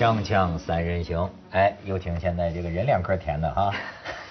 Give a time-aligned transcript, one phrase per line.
[0.00, 3.70] 锵锵三人行，哎，有请现在这个人两颗甜的哈。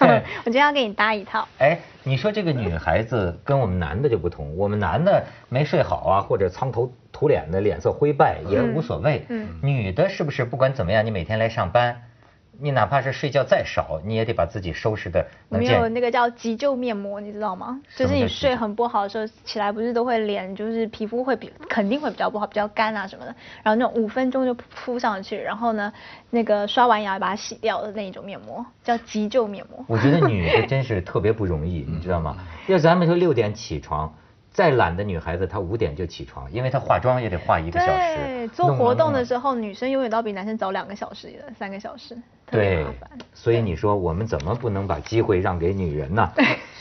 [0.00, 1.46] 我今天要给你搭一套。
[1.58, 9.24] 哎，你说这个女孩子跟我们男的就不同，我们男的没睡好啊，或者苍头土脸的，脸色灰败也无所谓。
[9.28, 12.02] 嗯女的是不是不管怎么样，你每天来上班，
[12.60, 17.80] 你哪怕是睡觉再少，你也得把自己收拾的我们有那个叫急救面膜，你知道吗？
[17.96, 23.34] 就是你睡很不好的时候，起来不是都会脸就是皮肤会比肯定会比较不好，比较干啊什么的。
[23.62, 25.92] 然后那种五分钟就敷上去，然后呢，
[26.28, 29.84] 那个刷完牙把它洗掉的那一种面膜，叫急救面膜。
[29.88, 32.36] 我觉得女的 真是特别不容易，你知道吗？
[32.66, 34.14] 要咱们说六点起床。
[34.52, 38.16] 再懒的女孩子，她五点就起床，因为她化妆也得化一个小时。
[38.16, 42.18] 对，做活动的时候，女生永远都要比男生早两个小时、三个小时，
[42.50, 43.10] 特别麻烦。
[43.34, 46.30] 所以你说我们怎么不能把机会让给女人呢？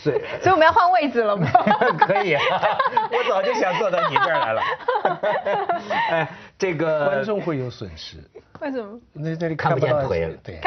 [0.01, 1.47] 所以， 所以我们要换位置了吗？
[1.99, 2.41] 可以，啊
[3.11, 4.61] 我早就想坐到你这儿来了。
[6.09, 8.17] 哎，这个观众会有损失。
[8.59, 8.99] 为什么？
[9.13, 10.35] 那那里看不见腿了。
[10.43, 10.59] 对，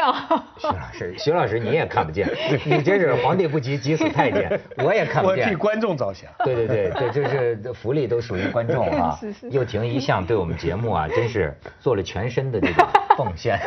[0.58, 2.26] 徐老师，徐老师你也看不见，
[2.64, 5.44] 你真是皇帝不急急死太监，我也看不见。
[5.44, 6.30] 我替观众着想。
[6.42, 9.14] 对对对对，就是福利都属于观众啊。
[9.20, 9.50] 是是。
[9.50, 13.58] 又婷一向对我们节目啊，真是做了全身的这个奉献。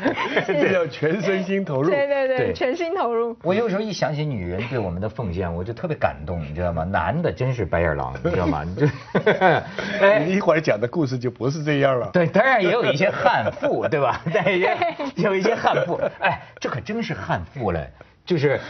[0.46, 1.90] 这叫全身心投入。
[1.90, 3.36] 对对对，全心投入。
[3.42, 6.84] 我有时候一想起女人对我们的奉献，我就特别感动，你知道吗？
[6.84, 8.64] 男的真是白眼狼，你知道吗？
[8.64, 8.88] 你这，
[10.00, 12.10] 哎，一会儿讲的故事就不是这样了。
[12.12, 14.20] 对，当然也有一些悍妇，对吧？
[14.32, 14.76] 但也
[15.16, 16.00] 有一些悍妇。
[16.20, 17.90] 哎，这可真是悍妇嘞！
[18.24, 18.60] 就是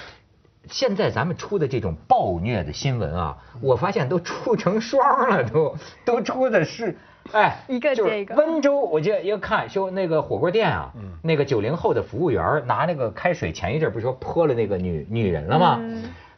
[0.69, 6.97] 现在咱们出的这种暴虐的新闻啊，我发现都出成双了，都都出的是。
[7.33, 8.35] 哎， 一个接一个。
[8.35, 15.81] 温州，我记得一个看说那个火锅店啊，那个九零后的服务员拿那个开水，前一阵不是说泼了那个女女人了吗？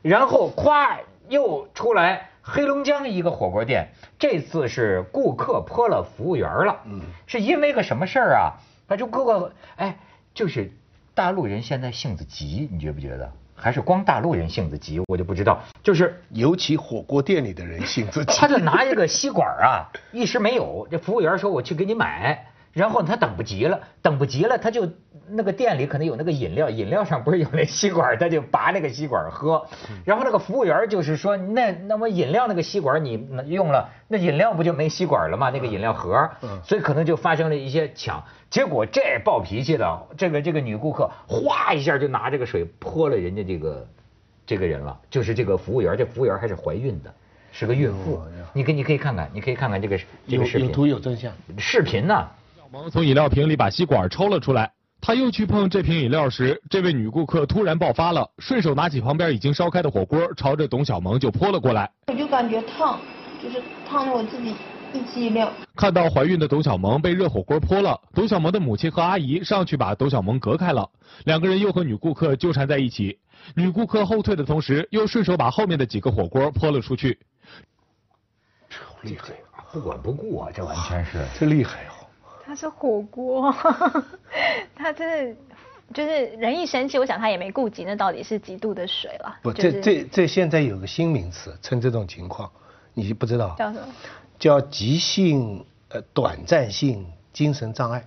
[0.03, 8.59] 然后咵又出来黑龙江一个火锅店，这次是顾客泼了服务员了，嗯是因为个什么事儿啊？
[8.89, 9.99] 他就各个哎，
[10.35, 10.73] 就是
[11.15, 13.33] 大陆人现在性子急，你觉不觉得？
[13.63, 15.63] 还是光大陆人性子急，我就不知道。
[15.85, 18.37] 就是尤其火锅店里的人性子急。
[18.37, 24.89] 他就拿一个吸管啊，一时没有，这服务员说我去给你买，然后他等不及了，等不及了，他就
[25.29, 29.67] 那个店里可能有那个饮料，饮料上不是有那吸管，他就拔那个吸管喝。
[30.05, 35.51] 然后那个服务员就是说，那那么饮料那个吸管你用了，那饮料不就没吸管了吗？
[35.51, 36.31] 那个饮料盒，
[36.65, 38.25] 所以可能就发生了一些抢。
[38.49, 43.87] 结果这暴脾气的这个这个女顾客，哗一下就拿这个水泼了人家这个
[44.47, 47.15] 这个人了，就是这个服务员，这服务员还是怀孕的，
[47.53, 48.19] 是个孕妇。
[48.55, 50.69] 你可你可以看看，你可以看看这个这个视频。
[50.69, 51.31] 有图有真相。
[51.59, 52.15] 视频呢？
[52.15, 52.42] 小
[52.73, 61.91] 萌从饮料瓶里把吸管抽了出来，他又去碰这瓶饮料时，这位女顾客突然爆发了，顺手拿起旁边已经烧开的火锅，朝着董小萌就泼了过来。
[62.07, 62.99] 我就感觉烫，
[63.43, 64.55] 就是烫的我自己。
[64.95, 65.47] 一激灵。
[65.77, 70.89] 看到怀孕的董小萌被热火锅泼了，董小萌的母亲和阿姨上去把董小萌隔开了，
[71.25, 73.19] 两个人又和女顾客纠缠在一起。
[73.55, 77.19] 女顾客后退的同时，又顺手把后面的几个火锅泼了出去。
[78.71, 79.61] 这厉害啊！
[79.73, 82.02] 不管不顾啊，这完全是这厉害哦。
[82.45, 83.55] 他是火锅，
[84.75, 85.35] 他这
[85.95, 89.37] 就是人一生气，我想他也没顾及那到底是几度的水了。
[89.43, 92.51] 不，这这这现在有个新名词，称这种情况，
[92.95, 93.87] 你不知道叫什么？
[94.39, 98.05] 叫急性呃短暂性精神障碍，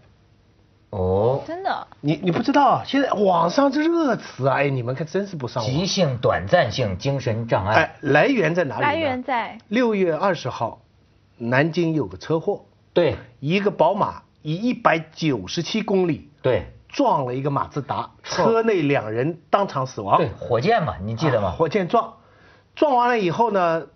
[0.90, 1.88] 哦，真的？
[2.02, 2.84] 你你不知道？
[2.86, 5.72] 现在网上这热词啊，哎，你们可真是不上网。
[5.72, 8.84] 急性短暂性精神障碍，哎，来源在哪里？
[8.84, 10.82] 来源在六月二十号，
[11.38, 20.18] 南京有个车祸，对，一个宝马以一百九十七公里，对，撞了一个马自达，车内两人当场死亡。
[20.18, 21.50] 对，火箭嘛，你记得吗？
[21.50, 22.14] 火箭撞，
[22.76, 23.88] 撞完了以后呢，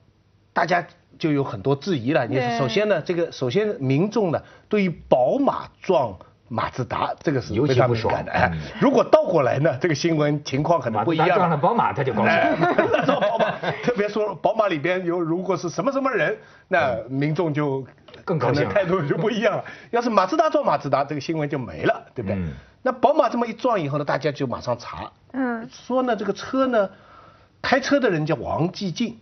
[0.52, 0.86] 大家。
[1.20, 2.26] 就有很多质疑了。
[2.28, 6.18] 你首先呢，这个首先民众呢，对于宝马撞
[6.48, 8.32] 马自达这个是尤其不爽的。
[8.32, 8.50] 哎，
[8.80, 11.28] 如果倒过来呢，这个新闻情况可能不一样。
[11.36, 12.34] 撞了宝马他就高兴。
[13.06, 13.52] 撞宝马，
[13.84, 16.38] 特别说宝马里边有如果是什么什么人，
[16.70, 17.86] 那民众就
[18.30, 19.66] 更高兴，态度就不一样了。
[19.90, 22.38] 要是马自达撞马自达，这个新闻就没了，对不对？
[22.84, 26.88] 那宝马这么一撞以后呢，大家就马上查，嗯，说呢这个车呢，
[27.60, 29.18] 开车的人叫王继进。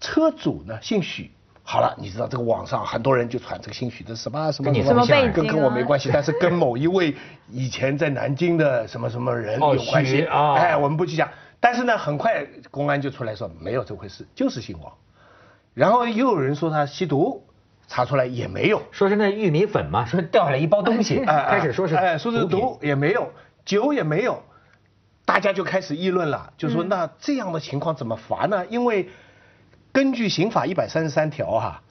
[0.00, 1.30] 车主呢姓许，
[1.62, 7.14] 好了，你知道这个网上很多人就传这个姓许的什么什么什么背景，跟跟我没关系，但是跟某一位
[7.48, 10.54] 以前在南京的什么什么人有关系 啊。
[10.54, 11.28] 哎，我们不去讲，
[11.60, 14.92] 但是呢，很快公安就出来说没有这回事，就是姓王。
[15.72, 17.44] 然后又有人说他吸毒，
[17.88, 23.30] 查出来也没有，说是那玉米粉嘛，说掉下来一包东西，开始说是哎说是毒也没有，
[23.64, 24.42] 酒也没有，
[25.24, 28.64] 大家就开始议论了，就说那这样的情况怎么罚呢？
[28.70, 29.10] 因为
[29.92, 31.82] 根据刑法一百三十三条哈，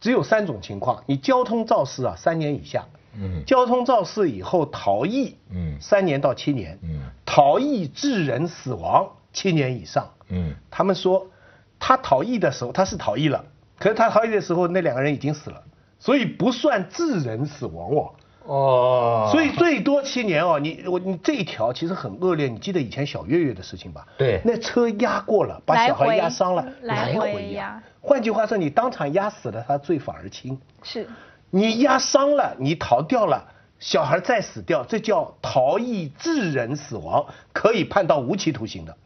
[0.00, 2.86] 只有三种情况，你交通肇事啊，三年以下，
[3.18, 11.26] 嗯，交通肇事以后逃逸，嗯，三年到七年，嗯，逃逸致人死亡七年以上，嗯，他们说
[11.78, 13.44] 他逃逸的时候他是逃逸了，
[13.80, 15.60] 可是他逃逸的时候那两个人已经死了，
[15.98, 18.10] 所以不算致人死亡哦。
[18.46, 24.06] 哦，所以最多七年哦，你我你这一条其实很恶劣，你记得以前小月月的事情吧？
[24.18, 27.82] 对，那车压过了，把小孩压伤了，来回压。
[28.00, 30.58] 换句话说，你当场压死了他，罪反而轻。
[30.82, 31.06] 是，
[31.50, 33.46] 你压伤了，你逃掉了，
[33.78, 38.96] 小孩再死掉，这叫逃逸致人死亡，可以判到无期徒刑的。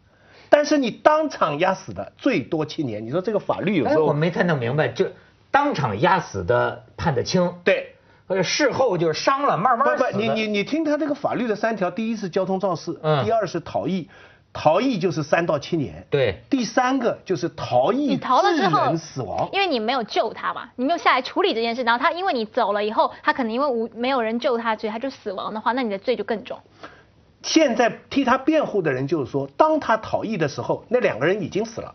[0.54, 3.04] 但是你当场压死的，最多七年。
[3.04, 5.04] 你说这个法律有时候我没太弄明白，就
[5.50, 7.52] 当场压死的判得轻。
[7.64, 7.90] 对。
[8.28, 14.08] 呃，事后就是伤了，慢慢不不，你你你听他这个法律的三条，第一是交通肇事，第二是逃逸，
[14.50, 26.58] 逃逸就是三到七年，对，第三个就是逃逸致人死亡，因为你没有救他嘛，你没有下来处理这件事，然后他因为你走了以后，他可能因为无没有人救他，所以他就死亡的话，那你的罪就更重。
[27.44, 31.94] 现在替他辩护的人就是说，当他逃逸的时候，那两个人已经死了。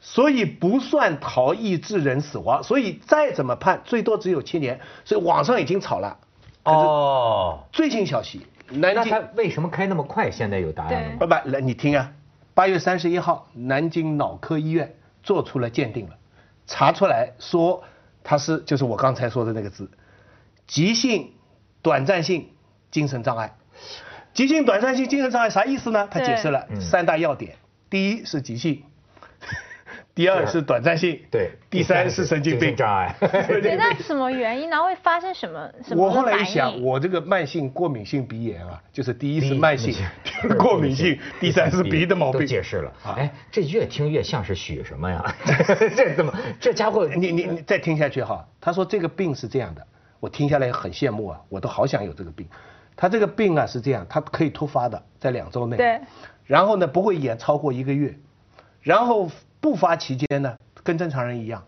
[0.00, 4.80] 所以不算逃逸致人死亡，所以再怎么判，最多只有七年。
[5.04, 6.18] 所以网上已经吵了。
[6.64, 7.60] 哦。
[7.72, 9.04] 最新消息，南京。
[9.04, 10.30] 那他为什么开那么快？
[10.30, 11.16] 现在有答案了吗？
[11.20, 12.12] 不不，来你听啊，
[12.52, 16.16] 八月三十一号，南京脑科医院做出了鉴定了，
[16.66, 17.84] 查出来说
[18.24, 19.88] 他是就是我刚才说的那个字，
[20.66, 21.32] 急性
[21.80, 22.50] 短暂性
[22.90, 23.56] 精神障碍。
[24.38, 26.06] 急性短暂性精神障碍啥意思呢？
[26.08, 27.56] 他解释了三大要点，
[27.90, 28.84] 第一是急性。
[30.14, 33.12] 第二是短暂性，对，第三是神经病障碍。
[33.20, 34.80] 那什么原因呢？
[34.80, 39.92] 会发生什么什么我后来一想，我这个慢性过敏性鼻炎啊，就是第一是慢性
[40.56, 42.40] 过敏性，第三是鼻的毛病。
[42.40, 42.92] 都解释了。
[43.16, 45.34] 哎，这越听越像是许什么呀？
[45.96, 46.32] 这怎么？
[46.60, 48.46] 这家伙，你你你再听下去哈。
[48.60, 49.84] 他说这个病是这样的，
[50.20, 52.46] 我听下来很羡慕啊，我都好想有这个病。
[52.98, 55.78] 他这个病啊是这样，他可以突发的，在两周内。
[55.78, 55.98] 对。
[56.44, 58.18] 然后呢，不会延超过一个月，
[58.82, 59.30] 然后。
[59.60, 61.64] 不发期间呢，跟正常人一样，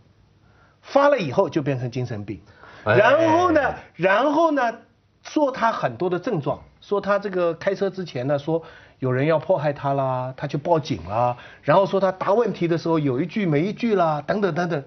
[0.81, 2.41] 发了以后就变成精神病，
[2.85, 4.73] 然后呢，然后呢，
[5.25, 8.63] 说他很多的症状，说他这个开车之前呢，说
[9.01, 14.85] 有人要迫害他啦，他去报警啦，然后说他答问题的时候有一句没一句啦，等等等等。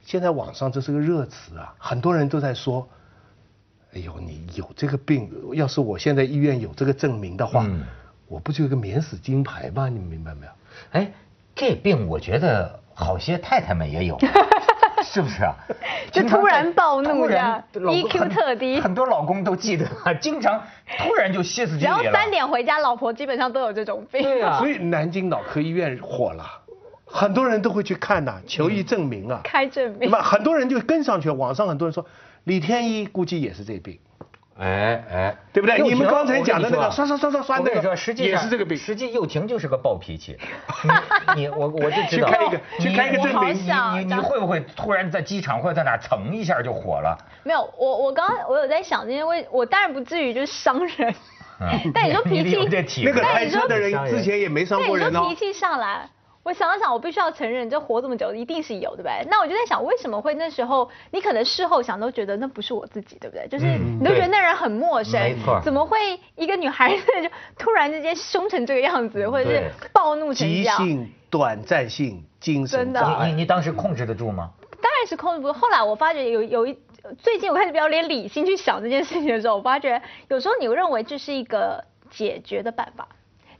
[0.00, 2.88] 现在网上这是个热词啊，很多人都在说，
[3.94, 7.66] 哎呦，你有这个病，要是我现在医院有这个证明的话，
[8.28, 9.88] 我不就有个免死金牌吗？
[9.88, 10.52] 你们明白没有？
[10.92, 11.12] 哎。
[11.54, 14.18] 这病我觉得好些太太们也有，
[15.04, 15.54] 是不是啊？
[16.10, 19.86] 就突然暴怒的，EQ 特低，很多老公都记得，
[20.18, 20.58] 经常
[20.98, 24.22] 突然就歇斯底里只要三点回家，老婆基本上都有这种病。
[24.22, 26.44] 对啊，所以南京脑科医院火了，
[27.04, 30.10] 很多人都会去看呐，求医证明啊，开证明。
[30.10, 32.04] 那么很多人就跟上去，网上很多人说
[32.44, 33.98] 李天一估计也是这病。
[34.58, 35.80] 哎哎，对不对？
[35.80, 38.76] 你们刚才讲的那个刷刷刷刷刷那个，实际也是这个病。
[38.76, 40.36] 实际又婷就是个暴脾气。
[41.34, 42.28] 你我我就知道。
[42.28, 43.54] 去开一个，去开一个证明。
[43.54, 47.16] 你你你会不会突然在机场或者在哪蹭一下就火了？
[47.44, 51.14] 没有，我我刚我有在想，因为我我当然不至于就是伤人。
[51.94, 55.28] 但你说脾气，那个开车的人之前也没伤过人哦。
[55.28, 56.08] 脾气上来。
[56.44, 59.24] 我想了想，我必须要承认，这活这么久，一定是有，对不对？
[59.30, 63.46] 那我就在想，为什么会那时候，你可能事后想都觉得那不是我自己，对不对？
[63.48, 65.20] 就是你都觉得那人很陌生，
[65.62, 70.78] 怎么会一个女孩子就突然之间凶成这个样子，或者是暴怒成这样？
[70.78, 73.28] 急性短暂性精神障碍。
[73.28, 74.50] 你你当时控制得住吗？
[74.82, 75.52] 当然是控制不住。
[75.52, 76.76] 后来我发觉有有一
[77.18, 83.06] 最近我开始比较连理性去想这件事情的时候，我发觉有时候你认为这是一个解决的办法。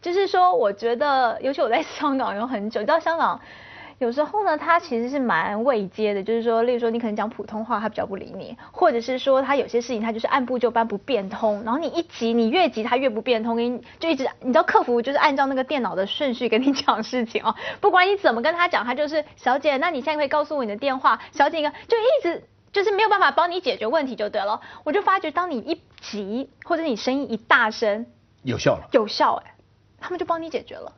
[0.02, 3.40] 就是说，我觉得，尤其我在香港有很久，你知道香港
[3.98, 6.20] 有时候呢，他其实是蛮未接的。
[6.20, 11.62] 就是说，例如说，你可能讲普通话，他比较不理你；或者是说，他有些事情他就是按部就班不变通。
[11.64, 22.42] 然后你一急，你越急他越不变通，给你就一直，你知道客服就是按照那个电脑的顺序跟你讲事情哦，不管你怎么跟他讲，他就是小姐，那你现在可以告诉我你的电话，小姐，就一直
[22.72, 24.60] 就是没有办法帮你解决问题就对了。
[24.82, 28.06] 我就发觉，当你一急或者你声音一大声，
[28.42, 29.51] 有效了，有效哎。
[30.02, 30.92] 他们就帮你解决了，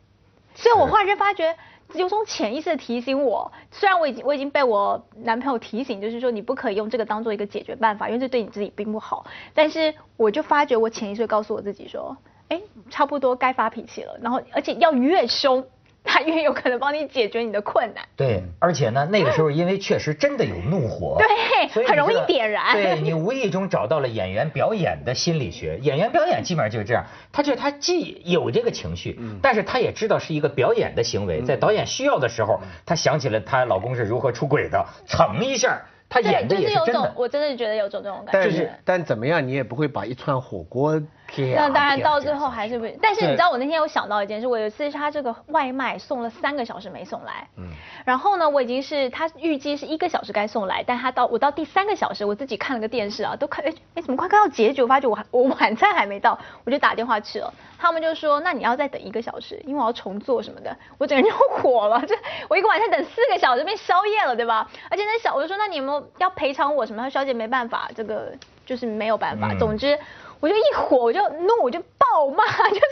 [0.55, 1.57] 所以我忽然间发觉
[1.93, 9.27] 有种潜意识的提醒我，虽然我已经我已经被我男朋友提醒，就是说你不可以用这个当做一个解决办法，因为这对你自己并不好。
[9.53, 12.17] 但是我就发觉我潜意识告诉我自己说，
[12.49, 15.67] 哎，差不多该发脾气了，然后而且要越凶。
[16.05, 18.05] 他越有可能帮你解决你的困难。
[18.15, 22.73] 对，而且呢，那个时候因为确实真的有怒火，对，很容易点燃。
[22.77, 35.83] 对你无意中找到了演员表演的心理学，演员表演基本上就是这样，他就他既有这个情绪，但是他也知道是一个表演的行为，在导演需要的时候，他想起了她老公是如何出轨的，蹭一下。
[36.07, 37.13] 他演的也是真的。
[37.17, 38.33] 我真的觉得有种这种感觉。
[38.33, 41.09] 但是但怎么样，你也不会把一串火锅贴。
[41.57, 42.87] 那当然，到最后还是不。
[43.01, 47.49] 但是你知道，我那天有想到一件事，我有一次他这个外卖送了三个小时没送来。
[47.57, 47.69] 嗯。
[48.05, 57.53] 然后呢，我已经是他预计是一个小时该送来，但他到我到第三个小时，我自己看了个电视啊，都看哎哎怎么快看到结局，我发觉我还我晚餐还没到，我就打电话去了。
[57.79, 60.75] 他们就说，那你要再等一个小时，因为我要重做什么的。
[60.99, 62.15] 我整个人就火了，这
[62.49, 64.69] 我一个晚上等四个小时变宵夜了，对吧？
[64.91, 67.03] 而且那小我就说，那你有没有要赔偿我什么？
[67.03, 68.33] 他说小姐没办法，这个
[68.65, 69.55] 就是没有办法。
[69.59, 69.99] 总之，
[70.45, 72.83] 我就一火，我就怒，我就暴骂， 就是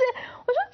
[0.47, 0.73] 我说。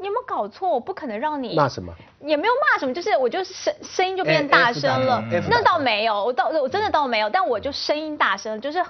[0.00, 0.68] 你有没有搞错？
[0.68, 5.22] 我不可能让你骂什么，也没有骂什么，就是我就声声音就变大声了。
[5.48, 8.84] 那倒没有，我倒我真的倒没有，但我就声音大声，就是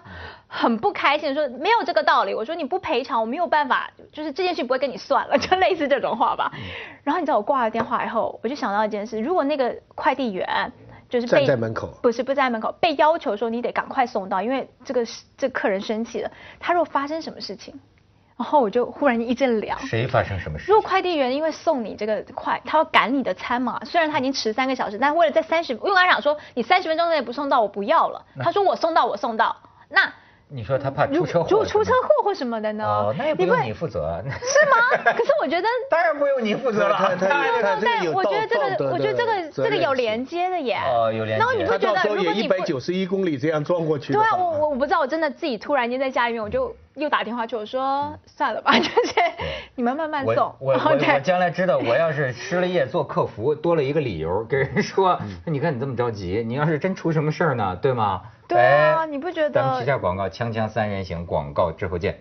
[0.48, 2.32] 很不开心，说没有这个道理。
[2.32, 6.50] 我说你不赔偿，我没有办法，就是这件事不会跟你算了， 就类似这种话吧。
[7.04, 10.72] 然后你知道我挂了电话以后，我就想到一件事：如果那个快递员
[11.12, 15.04] 就是站在门口，不是不在门口，被要求说你得赶快送到，因为这个
[15.36, 17.78] 这客人生气了，他若发生什么事情。
[18.38, 19.78] 然后我就忽然一阵凉。
[19.80, 20.72] 谁发生什么事？
[20.72, 28.24] 如果快递员因为送你这个快，他要赶你的餐嘛，虽然他已经迟三个小时，但为了在三十，因为他想说你三十分钟内不送到，我不要了。
[28.40, 29.54] 他说我送到，我送到。
[29.90, 30.10] 那
[30.54, 31.48] 你说他怕出车祸？
[31.48, 32.84] 就出车祸或什么的呢？
[32.84, 34.22] 哦，那也不用你负责。
[34.24, 34.30] 是
[34.68, 35.02] 吗？
[35.16, 37.16] 可是我觉得当然不用你负责了。
[37.20, 40.76] 但我觉得这个，我觉得这个这个有连接的耶。
[40.86, 41.44] 哦，有连接。
[41.44, 44.12] 然后你不觉得如果你一百九十一公里这样撞过去？
[44.12, 46.74] 对啊，我我我不知道，我真的自己突然间在家里面我就。
[46.94, 48.92] 又打电话去，我说算了吧，就是
[49.74, 50.36] 你们慢慢送。
[50.60, 58.22] 我我我将来知道，我要是失了业做客服，多了一个理由跟人说， 你看你这么着急，你要是真出什么事儿呢，对吗？
[58.46, 59.50] 对啊，你不觉得？
[59.50, 62.18] 咱们提下广告，锵锵三人行，广告之后见。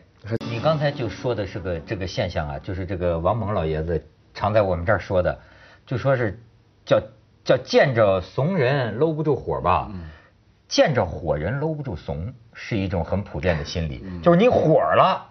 [0.50, 5.40] 你刚才就说的是个这个现象啊，就是这个王蒙老爷子常在我们这儿说的，
[5.86, 6.40] 就说是
[6.86, 7.02] 叫
[7.44, 9.90] 叫见着怂人搂不住火吧。
[10.72, 15.28] 见着火人搂不住怂是一种很普遍的心理，就是你火了，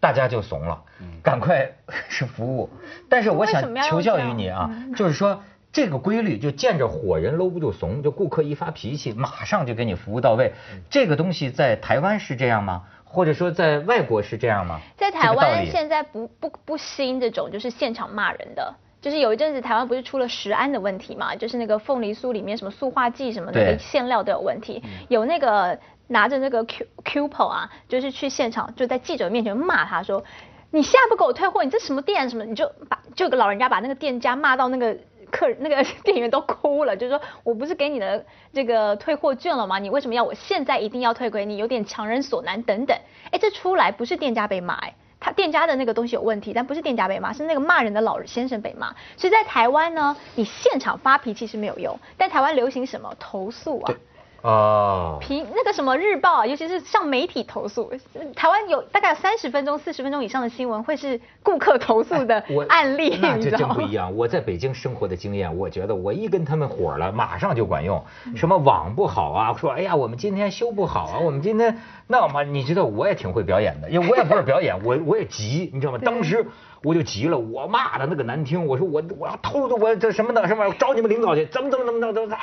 [0.00, 0.82] 大家就怂了，
[1.22, 1.70] 赶快
[2.10, 2.68] 是服务。
[3.08, 10.52] 但是我想求教于你啊，就是说这个规律，就见着火人搂不住怂，就顾客一发脾气，马上就给你服务到位。
[10.90, 12.82] 这个东西在台湾是这样吗？
[13.04, 14.80] 或者说在外国是这样吗？
[14.96, 18.74] 在台湾现在不不不兴这种就是现场骂人的。
[19.00, 21.34] 就是有一阵子台湾不是出了食安的问题嘛？
[21.34, 25.78] 就是那个凤梨酥里面什么塑化剂什么的馅料都有问题，有那个
[26.08, 30.22] 拿着那个 Q coupon 啊，就是去现场就在记者面前骂他说，
[30.70, 32.44] 你现在不给我退货，你这什么店什么？
[32.44, 34.94] 你就把就老人家把那个店家骂到那个
[35.30, 39.78] 客那个 店员都哭了，就是说我不是给你的这个退货券了吗？
[39.78, 41.56] 你为什么要我现在一定要退给你？
[41.56, 42.98] 有点强人所难等等。
[43.30, 44.94] 哎，这出来不是店家被骂哎。
[45.20, 48.94] 他店家的那个东西有问题，但不是店家被骂，是那个骂人的老先生被骂。
[49.16, 53.94] 所以在台湾呢，你现场发脾气是没有用，但台湾流行什么投诉啊？
[54.42, 57.92] 哦，凭那个什么日报，尤其是向媒体投诉，
[58.34, 64.16] 台湾有大概三十分钟、四十分钟以上的新闻会是顾客投诉的案例，那这真不一样。
[64.16, 68.02] 我在北京生活的经验，我觉得我一跟他们火了，马上就管用。
[68.34, 69.54] 什么网不好啊？
[69.60, 75.98] 说哎呀，我们今天修不好啊，我们今天那么你知道我也挺会表演的，因为我也不是表演，我我也急，你知道吗？
[76.02, 76.46] 当时
[76.82, 82.36] 我就急了，我骂的那个难听，我说我我要偷着我这什么的什么，找你们领导去，怎么怎么怎么怎么怎么。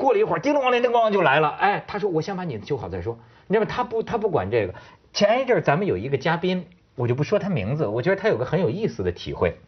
[0.00, 1.50] 过了一会儿，叮咚咣啷，叮咣就来了。
[1.50, 3.18] 哎，他说我先把你的修好再说。
[3.46, 3.70] 你知道吗？
[3.70, 4.74] 他不，他不管这个。
[5.12, 9.58] 前一阵咱们有一个嘉宾，我就不说他名字，我觉得他有个很有意思的体会。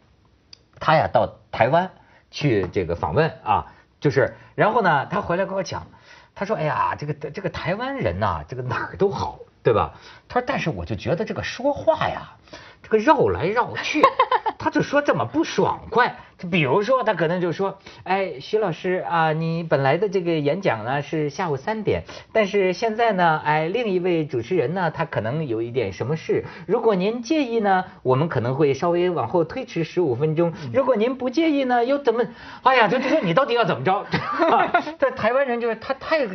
[0.79, 1.91] 他呀到台湾
[2.31, 5.85] 去这个访问啊，就是，然后呢，他回来跟我讲，
[6.33, 9.93] 他说，哎呀，这个这个台湾人呐，这个哪儿都好，对吧？
[10.27, 12.37] 他说，但是我就觉得这个说话呀。
[12.83, 14.01] 这个绕来绕去，
[14.59, 16.17] 他就说这么不爽快。
[16.37, 26.43] 就比如说，他可能就说：“哎，徐老师啊，你本来的这个演讲呢是下午三点，但是现在呢，哎，另一位主持人呢，他可能有一点什么事。
[26.67, 30.51] 如果您介意呢，我们可能会稍微往后推迟十五分钟。
[30.73, 32.25] 如果您不介意呢，又怎么？
[32.63, 34.05] 哎呀，就就说你到底要怎么着？
[34.99, 36.27] 这台湾人就是他太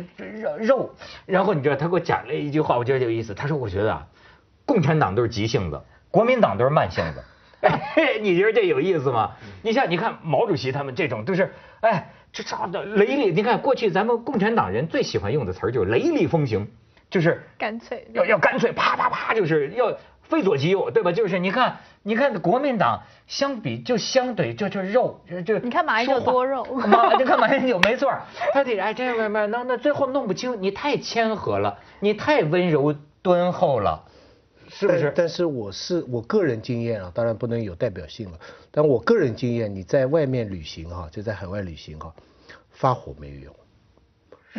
[0.57, 0.95] 肉，
[1.27, 3.35] 然后你知道他给我讲了一句话，我觉得有意思。
[3.35, 4.07] 他说：“我觉得啊，
[4.65, 7.23] 共产党都是急性子。”国民党都是慢性子，
[8.21, 9.31] 你觉得这有意思吗？
[9.61, 13.31] 你像你看毛主席他们这种都是，哎，这啥的雷厉。
[13.31, 16.67] 你看过去咱们共产党人最喜欢用的词儿就是雷厉风行，
[17.09, 21.11] 就是干脆要要干脆，啪啪啪，就是要非左即右，对吧？
[21.11, 26.65] 就是你看你看国民党相比就相对就就肉就你看马英九多肉，
[27.19, 28.11] 你看马英九没错，
[28.53, 34.05] 他得哎这样慢慢那那最后弄不清，你太谦和了，你太温柔敦厚了。
[34.79, 35.11] 是不是？
[35.13, 38.39] 但是我是我个人经验啊，当然不能有代表性了。
[38.71, 42.13] 但我个人经验，你在外面旅行哈，就在海外旅行哈，
[42.71, 43.55] 发火没有用。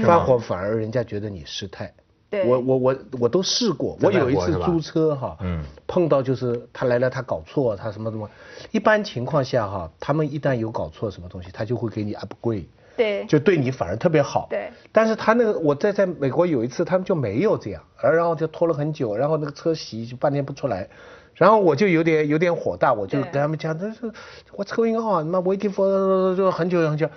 [0.05, 1.91] 发火反而人家觉得你失态。
[2.29, 8.31] 对，我我我我都试过，我有一次租车哈，嗯，碰到就是他来了，他搞错，他什么什么，
[8.71, 12.67] 一般情况下哈，他们一旦有搞错什么东西，他就会给你 upgrade，
[13.01, 14.71] 对，就对你反而特别好，对。
[14.93, 20.87] 但是他那个我在在美国有一次，他们就没有这样，然后就拖了很久，然后那个车洗就半天不出来，
[21.35, 24.13] 然后我就有点有点火大，我就跟他们讲，他说
[24.53, 27.09] 我车应该好，那 waiting for 就很久很久，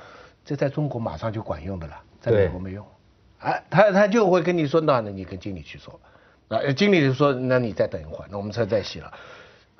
[0.46, 2.86] 这在中国马上就管用的了，在美国没用。
[3.40, 6.00] 哎，他他就会跟你说，那那你跟经理去说，
[6.48, 9.12] 啊，经理就说，那你再等一会儿，那我们车再洗了。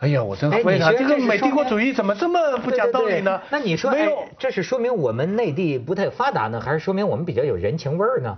[0.04, 3.42] 哎呀，我真非常这个美帝国主义怎么这么不讲道理呢？
[3.50, 4.06] 那你说，哎，
[4.38, 8.38] 这是说明我们内地不太发达呢，还是说明我们比较有人情味儿呢？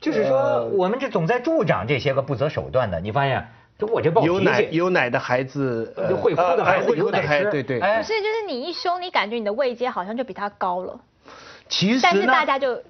[0.00, 2.98] 就是说，我们这总在助长这些个不择手段的。
[3.00, 3.46] 你发现，
[3.78, 5.92] 就我这暴脾气，有奶有奶的孩子，
[6.22, 7.78] 会哭的孩子有奶吃，对对。
[7.80, 10.98] 不是，就是你一凶，你感觉你的位阶好像就比他高了。
[11.68, 12.32] 其实呢，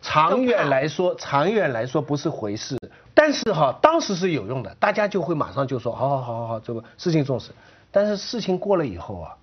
[0.00, 2.78] 长远来说，长远来说不是回事。
[3.12, 7.50] 但是哈，当时是有用的，大家就会马上就说，好好好好好，这个事情重视。
[7.90, 9.38] 但是事情过了以后啊。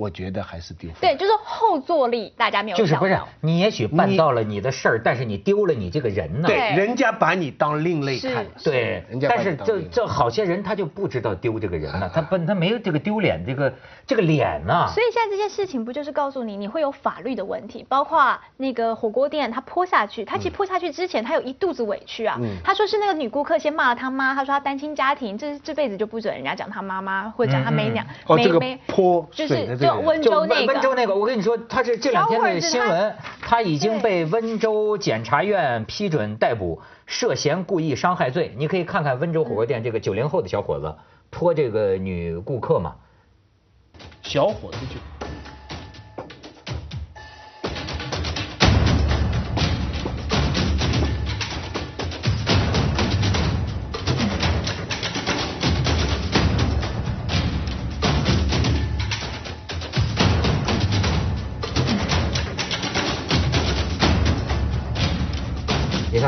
[0.00, 0.88] 我觉得还是丢。
[0.98, 6.48] 对，就是后坐力，大家没有就是不是你也许办到了你的事儿，但是你丢了你这个人呢？
[6.48, 8.46] 对，人家把你当另类看。
[8.64, 9.28] 对，人家。
[9.28, 13.74] 但是这这好些人他就不知道丢这个人呢，他不他没有这个丢脸这个
[14.06, 14.86] 这个脸呢。
[14.88, 22.40] 所以现在这些事情不就是告诉你，你会有法律的问题，包括那个火锅店他泼下去，他其实泼下去之前他有一肚子委屈啊。
[22.64, 29.89] 他说是那个女顾客先骂了他妈，他说他单亲家庭，这这辈子就不准人家讲他妈妈或者讲他没娘没没泼就是。
[29.98, 38.54] 温州那个，温州那个，我跟你说，他是这两天的新闻，他已经被温州检察院批准逮捕，涉嫌故意伤害罪。
[38.56, 40.94] 你可以看看温州火锅店这个九零后的小伙子
[41.30, 42.94] 泼这个女顾客嘛，
[44.22, 45.19] 小伙子就。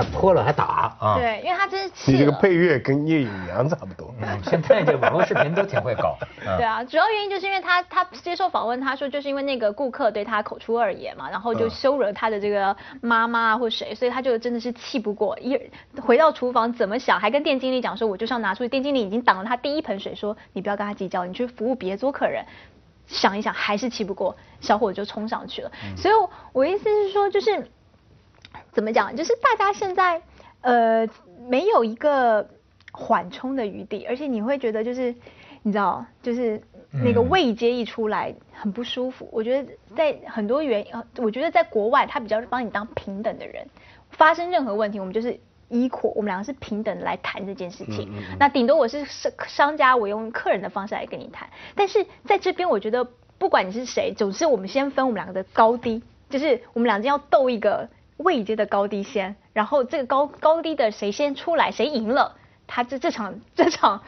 [0.05, 1.17] 泼了还打啊！
[1.19, 4.15] 对，因为他真是你这个配乐跟聂隐娘差不多。
[4.21, 6.17] 嗯现在这网络视频都挺会搞。
[6.57, 15.59] 对啊，主要原因就是因为他他接受访问，他说就是因为那个顾客对他口出恶言嘛，然后就羞辱了他的这个妈妈或谁，所以他就真的是气不过，一
[16.01, 22.45] 回到厨房怎么想，还跟店经理讲说我就是要拿出去，店经理已经挡了他第一盆水，说你不要跟他计较，你去服务别桌客人。
[23.07, 25.71] 想一想还是气不过，小伙子就冲上去了。
[25.97, 26.15] 所以
[26.53, 27.67] 我意思是说就是。
[28.73, 29.15] 怎么讲？
[29.15, 30.23] 就是大家现在
[30.63, 31.07] 呃
[31.49, 32.49] 没有一个
[32.91, 35.15] 缓冲的余地，而且你会觉得就是
[35.63, 36.61] 你知道，就是
[36.91, 39.29] 那个位阶一出来很不舒服。
[39.31, 43.67] 我觉得在很多原因，我觉得在国外他比较帮你当平等的人，
[44.11, 45.39] 发生任何问题我们就是
[45.69, 48.11] 依扩，我们两个是平等来谈这件事情。
[48.39, 51.51] 那顶多我是商商家，我用客人的方式来跟你谈。
[51.75, 53.07] 但是在这边，我觉得
[53.39, 57.89] 不管你是谁，总之我们先分我们两个的高低，就是我们两个要斗一个。
[58.19, 64.03] 位阶的高低先，然后这个高高低的谁先出来，谁赢了，他这这场 这场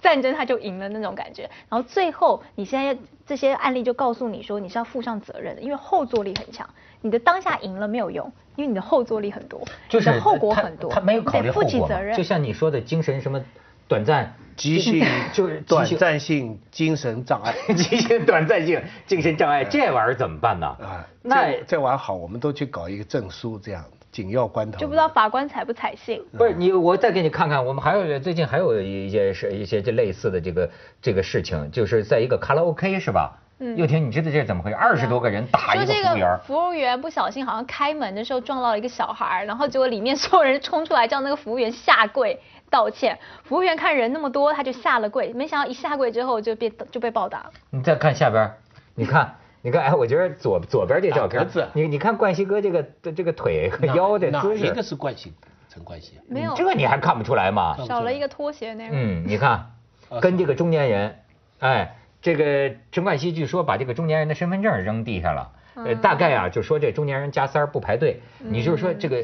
[0.00, 1.50] 战争他就赢了那种感觉。
[1.68, 6.68] 然后最后你现在这些案例就告诉你说你是要负上责任的，因为后坐力很强。
[7.00, 11.90] 你的当下赢了没有用，因为你的后坐力很多，就是后果很多，他没有考虑后果。
[12.16, 13.44] 就像你说的精神什么
[13.92, 14.34] 短暂。
[14.54, 20.66] 急性就 是短暂性精神障碍，急性短暂性精神障碍，这玩意儿怎么办呢？
[20.66, 24.78] 啊，那这玩意儿好，我们都去搞一个证书，这样紧要关头。
[24.78, 26.22] 就不知道法官采不采信？
[26.36, 33.32] 不是你，我再给你看看，我们还有最近还有一些是一些这类似的这个这个事情，就是在一个卡拉 OK 是吧？
[33.58, 33.74] 嗯。
[33.78, 34.76] 又婷，你知道这是怎么回事？
[34.76, 36.38] 二十多个人打一个服务员。
[36.46, 42.38] 服务员不小心好像开门的时候撞到了一个小孩，然后结果里面所有人冲出来叫那个服务员下跪。
[42.72, 47.50] 道歉，服务员看人那么多，他就下了跪，没想到一下跪之后就被就被暴打。
[47.68, 48.50] 你再看下边，
[48.94, 52.82] 你看， 你看，哎，我觉得左左边这照片，你你看冠希哥这个
[53.14, 55.34] 这个腿和腰的姿势，哪一个是冠希？
[55.68, 56.18] 陈冠希？
[56.26, 57.76] 没有，这你还看不出来吗？
[57.86, 58.96] 少了一个拖鞋那个。
[58.96, 59.70] 嗯，你看，
[60.22, 61.18] 跟这个中年人，
[61.58, 69.22] 哎，这个陈冠希据说把这个中年人的身份证扔地下了，呃，大概啊就说这中年人加三不排队，你就是说这个，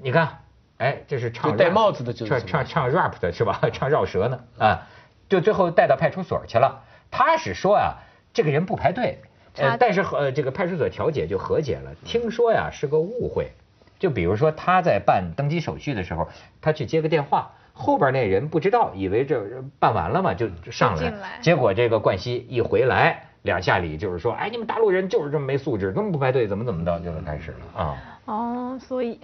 [0.00, 0.38] 你看。
[0.78, 3.60] 哎，这是唱戴帽子的，唱唱唱 rap 的是吧？
[3.72, 4.86] 唱绕舌呢啊，
[5.28, 6.82] 就最后带到派出所去了。
[7.10, 7.98] 他是说啊，
[8.32, 9.18] 这个人不排队，
[9.56, 11.94] 呃，但是呃，这个派出所调解就和解了。
[12.04, 13.50] 听说呀是个误会，
[13.98, 16.28] 就比如说他在办登机手续的时候，
[16.60, 19.42] 他去接个电话，后边那人不知道，以为这
[19.80, 27.96] 办完了嘛，就上来，结果这个冠希一回来，两下里就是说，哎，你们大陆人就是这么没素质，这么不排队，怎么怎么着，就开始了啊。
[28.26, 29.18] 哦，所以。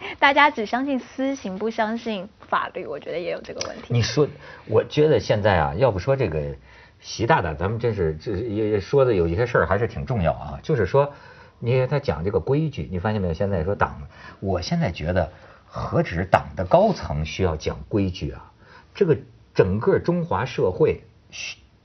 [0.18, 3.84] 大家只相信私刑，不相信法律，我觉得也有这个问题。
[3.88, 4.26] 你说，
[4.66, 6.56] 我觉得现在啊，要不说这个
[7.00, 10.60] 习大大，咱们真是这也说的有一些事儿还是挺重要啊。
[10.62, 11.12] 就是说，
[11.58, 13.34] 你他讲这个规矩，你发现没有？
[13.34, 14.02] 现在说党，
[14.40, 15.30] 我现在觉得
[15.66, 18.52] 何止党的高层需要讲规矩啊，
[18.94, 19.16] 这个
[19.54, 21.02] 整个中华社会，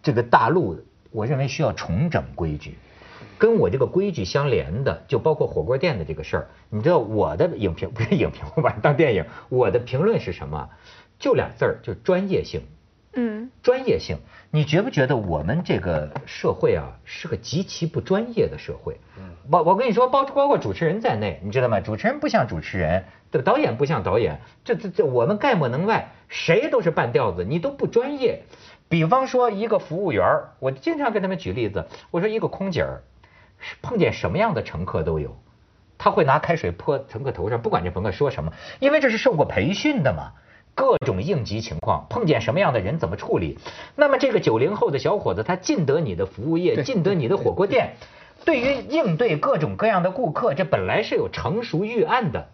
[0.02, 0.80] 这个大陆，
[1.12, 2.78] 我认为需要重整规矩。
[3.38, 6.48] 跟我这个规矩相连的，就包括火锅店的这个事儿。
[6.70, 9.26] 你知道我的影评 不是影评，我把它当电影。
[9.50, 10.70] 我的评论是什么？
[11.20, 12.62] 就俩字儿，就专业性。
[13.14, 14.18] 嗯，专业性。
[14.52, 19.00] 你觉不觉得我们这个社会啊，是个极其不专业的社会？
[19.18, 21.80] 嗯，我我跟你说，包包括主持人在内，你知道吗？
[21.80, 28.44] 主持人不像主持人，这个导演不像导演，这这这我们概莫能外，谁都是半吊子，你都不专业。
[28.88, 30.24] 比方说一个服务员
[30.60, 33.02] 我经常跟他们举例子，我说一个空姐儿。
[33.82, 35.38] 碰见什么样的乘客都有，
[35.98, 40.34] 他会拿开水泼乘客头上，不管这乘客说什么，因为这是受过培训的嘛。
[40.78, 43.58] 各种应急情况，碰见什么样的人怎么处理？
[43.96, 47.96] 那么这个九零后的小伙子，他进得你的服务业，进得你的火锅店，
[48.44, 52.50] 对于应对各种各样的顾客，这本来是有成熟预案的。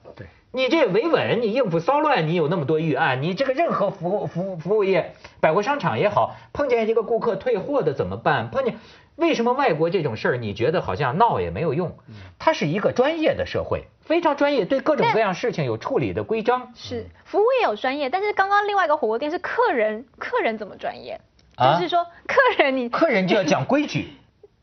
[0.52, 8.50] 对，你这维稳，你应付骚乱，你有那么多预案，你这个任何服务服务服务业，百货商场也好，碰见一个顾客退货的怎么办？
[8.50, 8.76] 碰见。
[9.18, 11.98] 为什么外国这种事儿你觉得好像闹也没有用？
[12.40, 16.72] 它是一个专业的社会，非常专业，对各种各样事情有处理的规章。
[16.76, 21.22] 是服务业有专业，但是刚刚另外一个火锅店是客人，客人怎么专业？
[21.58, 24.08] 就是说客人你客人就要讲规矩，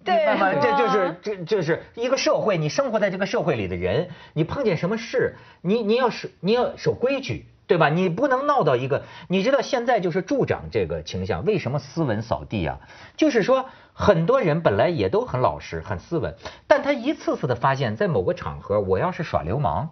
[0.05, 0.53] 对吗？
[0.55, 7.47] 这就是这就是一个社会，你生活在这个社会里的人，你碰见什么事，你你要守你要守规矩。
[7.69, 7.91] 对吧？
[7.91, 11.45] 你不能闹到一个，你知道现在就是助长这个倾向。
[11.45, 12.79] 为什么斯文扫地啊？
[13.19, 16.35] 就是说很多人本来也都很老实、很斯文，
[16.67, 19.91] 但他一次次的发现，在某个场合，我要是耍流氓，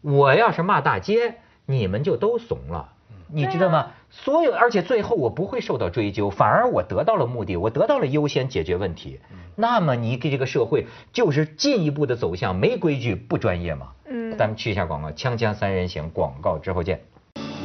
[0.00, 1.34] 我要是骂大街，
[1.66, 2.93] 你们就都怂了。
[3.34, 3.90] 你知道吗？
[4.10, 9.18] 所有，而且最后我不会受到追究，反而我得到了目的，我得到了优先解决问题。
[9.56, 13.88] 那么你给这个社会就是进一步的走向没规矩、不专业嘛？
[14.06, 17.00] 嗯，咱们去一下广告，锵锵三人行，广告之后见。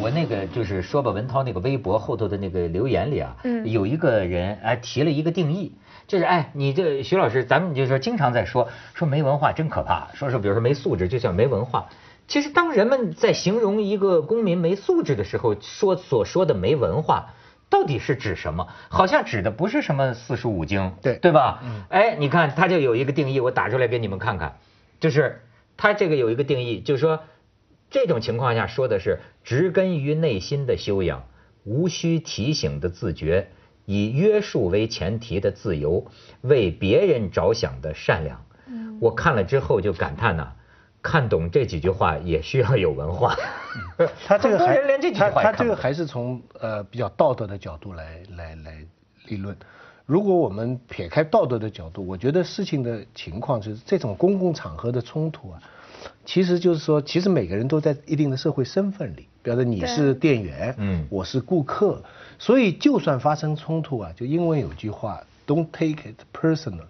[0.02, 5.74] 我那个就是说吧，文涛那个微博后头的那个留言里啊，嗯有一个人哎提了一个定义，
[6.08, 11.90] 就是哎你这徐老师，咱们就是说经常在说说没文化真可怕，说是比如说没素质就叫没文化。
[12.30, 17.34] 其实当人们在形容一个公民没素质的时候，说所说的没文化。
[17.72, 18.68] 到底是指什么？
[18.88, 21.60] 好像指的不是什么四书五经，对对吧？
[21.64, 24.58] 嗯哎，你看他就有一个定义，我打出来给你们看看，
[25.00, 25.42] 就是
[25.78, 27.20] 他这个有一个定义，就是说
[27.92, 31.26] 这种情况下说的是植根于内心的修养，
[31.64, 33.50] 无需提醒的自觉，
[33.86, 36.08] 以约束为前提的自由，
[36.42, 38.46] 为别人着想的善良。
[38.68, 40.54] 嗯我看了之后就感叹呐。
[41.02, 43.36] 看懂这几句话也需要有文化。
[44.26, 44.78] 他这个还
[45.14, 48.86] 他他这个还是从呃比较道德的角度来来来
[49.28, 49.56] 理论。
[50.06, 55.62] 如果我们撇开道德的角度，我觉得事情的情况就是这种公共场合的冲突啊，
[56.26, 62.02] 其实就是说，其实每个人都在一定的社会身份里，比方说你是店员，嗯，我是顾客，
[62.40, 66.82] 所以就算发生冲突啊，就英文有句话，Don't take it personally，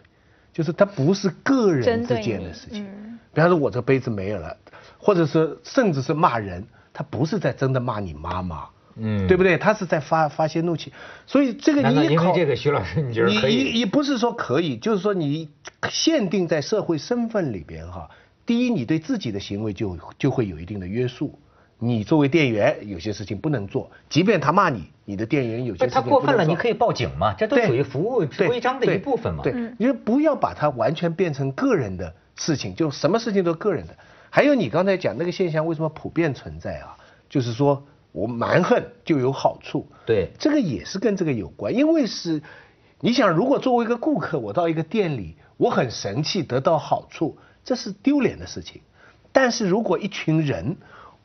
[0.54, 2.86] 就是它不是个人之间的事情。
[3.34, 4.58] 比方说，我这杯子没有了，
[4.98, 9.58] 或者是甚至是骂人，他不是在真的骂你妈妈，嗯，对不对？
[9.58, 10.92] 他是在发发泄怒气，
[11.28, 13.56] 所以这个你因为这个徐老师，你觉得可以？
[13.56, 15.48] 你你不是说可以，就是说你
[15.90, 18.10] 限定在社会身份里边哈。
[18.46, 21.38] 第一，你对自己的行为就就会有一定的约束。
[21.80, 29.42] 你作为店员，有些事情不能做，即便他骂你，你的店员有些事情他过分了，你可以报警嘛，这都属于服务规章的一部分嘛。
[29.42, 32.14] 对，你就不要把它完全变成个人的。
[32.36, 33.94] 事情就什么事情都个人的，
[34.30, 36.96] 还有你刚才讲那个现象为什么普遍存在啊？
[37.30, 42.42] 就是说我蛮横就有好处，对，这个也是跟这个有关，因为是
[43.02, 48.82] 你想如果作为一个顾客，我到一个店里，我很神气得到好处，这是丢脸的事情。
[49.34, 50.78] 但是如果一群人，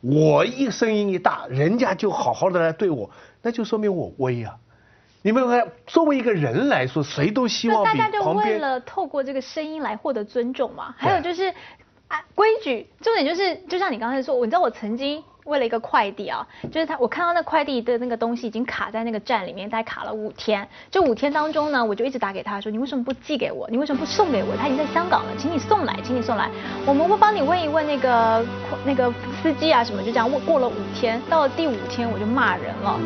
[0.05, 3.09] 我一声音一大，人家就好好的来对我，
[3.40, 4.55] 那就说明我威啊。
[5.23, 10.95] 你们看，作为一个人来说，谁都希望大家就为了透过这个声音来获得尊重嘛。
[10.99, 11.49] 还有就是，
[12.09, 15.25] 啊，规矩，重点就是，就像你刚才说，你知道我曾经。
[15.45, 20.67] 为了一个快递啊，就是他，我看到那快递的那个东西已经卡在那个站里面，大概卡了五天。
[20.91, 23.69] 这五天当中呢，我就一直打给他说，你为什么不寄给我？
[23.71, 24.57] 你为什么不送给我？
[24.57, 26.51] 他已经在香港了，请你送来，请你送来。
[26.87, 28.47] 我们会帮你问一问那个
[28.85, 30.45] 那个司机啊什么，就这样问。
[30.45, 32.99] 过了五天，到了第五天我就骂人了，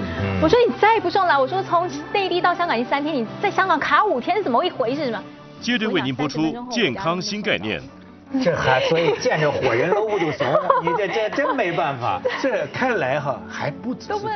[0.42, 5.05] 我说你再不送来，我说从内地到香港已经三天，你在香港卡五天是怎么一回事？
[5.05, 5.22] 是吗？
[5.61, 7.81] 接着为您播出健康新概念。
[8.44, 10.46] 这还所以见着火人搂不住怂，
[10.82, 12.20] 你这这真没办法。
[12.42, 14.28] 这看来哈还不只是。